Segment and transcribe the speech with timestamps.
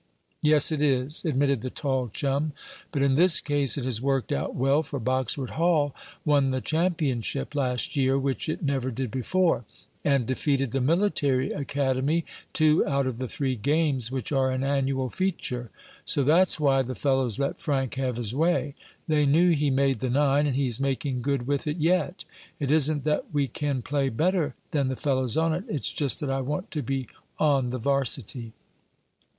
[0.41, 2.53] "Yes, it is," admitted the tall chum.
[2.91, 5.93] "But in this case it has worked out well, for Boxwood Hall
[6.25, 9.63] won the championship last year, which it never did before,
[10.03, 15.11] and defeated the military academy two out of the three games which are an annual
[15.11, 15.69] feature.
[16.03, 18.73] So that's why the fellows let Frank have his way.
[19.07, 22.25] They knew he made the nine, and he's making good with it yet.
[22.59, 26.31] It isn't that we can play better than the fellows on it, it's just that
[26.31, 27.05] I want to be
[27.37, 28.53] on the varsity."